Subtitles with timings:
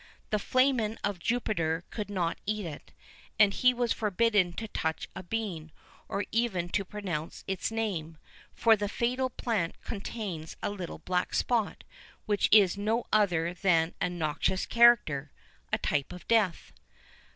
[0.01, 2.91] [VIII 1] The Flamen of Jupiter could not eat it,
[3.37, 5.71] and he was forbidden to touch a bean,
[6.09, 8.17] or even to pronounce its name;[VIII 2]
[8.55, 11.83] for the fatal plant contains a little black spot,
[12.25, 15.31] which is no other than a noxious character
[15.71, 16.73] a type of death.